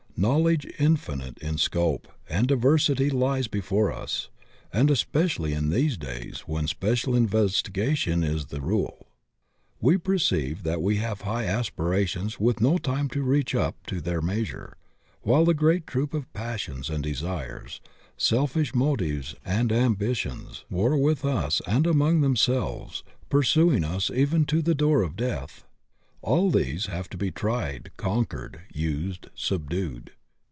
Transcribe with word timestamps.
Knowledge 0.17 0.67
infin 0.77 1.23
ite 1.27 1.39
in 1.39 1.57
scope 1.57 2.07
and 2.29 2.47
diversity 2.47 3.09
lies 3.09 3.47
before 3.47 3.91
us, 3.91 4.29
and 4.71 4.89
espe 4.89 5.23
cially 5.25 5.51
in 5.57 5.71
these 5.71 5.97
days 5.97 6.41
when 6.41 6.67
special 6.67 7.15
investigation 7.15 8.23
is 8.23 8.47
the 8.47 8.61
rule. 8.61 9.07
We 9.79 9.97
perceive 9.97 10.61
that 10.61 10.79
we 10.79 10.97
have 10.97 11.21
high 11.21 11.45
aspirations 11.45 12.39
with 12.39 12.61
no 12.61 12.77
time 12.77 13.07
to 13.09 13.23
reach 13.23 13.55
up 13.55 13.83
to 13.87 13.99
their 13.99 14.21
measure, 14.21 14.77
while 15.23 15.43
the 15.43 15.55
great 15.55 15.87
troop 15.87 16.13
of 16.13 16.31
passions 16.33 16.91
and 16.91 17.03
desires, 17.03 17.81
selfish 18.15 18.75
motives 18.75 19.33
and 19.43 19.71
am 19.71 19.95
k 19.95 19.97
ONE 19.97 19.97
LIFE 19.97 20.01
INADEQUATE 20.01 20.17
FOR 20.19 20.33
DEVELOPMENT 20.37 20.37
83 20.37 20.37
bitions, 20.37 20.63
war 20.71 20.97
with 20.99 21.25
us 21.25 21.61
and 21.65 21.87
among 21.87 22.21
themselves, 22.21 23.03
pursuing 23.31 23.83
us 23.83 24.11
even 24.11 24.45
to 24.45 24.61
the 24.61 24.75
door 24.75 25.01
of 25.01 25.15
death. 25.15 25.65
All 26.23 26.51
these 26.51 26.85
have 26.85 27.09
to 27.09 27.17
be 27.17 27.31
tried, 27.31 27.89
conquered, 27.97 28.61
used, 28.71 29.25
subdued. 29.33 30.11